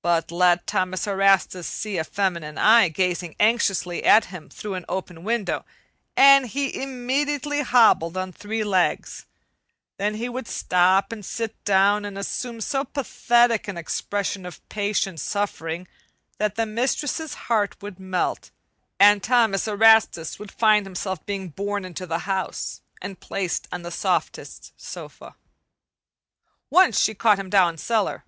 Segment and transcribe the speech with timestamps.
[0.00, 5.24] But let Thomas Erastus see a feminine eye gazing anxiously at him through an open
[5.24, 5.66] window,
[6.16, 9.26] and he immediately hobbled on three legs;
[9.98, 15.20] then he would stop and sit down and assume so pathetic an expression of patient
[15.20, 15.86] suffering
[16.38, 18.50] that the mistress's heart would melt,
[18.98, 23.90] and Thomas Erastus would find himself being borne into the house and placed on the
[23.90, 25.34] softest sofa.
[26.70, 28.24] Once she caught him down cellar.